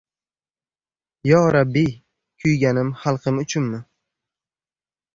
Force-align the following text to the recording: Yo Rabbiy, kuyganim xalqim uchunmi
Yo 1.31 1.41
Rabbiy, 1.57 1.91
kuyganim 2.39 2.93
xalqim 3.05 3.41
uchunmi 3.47 3.87